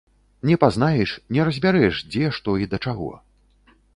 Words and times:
Не 0.49 0.55
пазнаеш, 0.63 1.11
не 1.37 1.45
разбярэш, 1.51 1.95
дзе 2.15 2.33
што 2.37 2.57
і 2.63 2.71
да 2.75 2.83
чаго. 2.89 3.13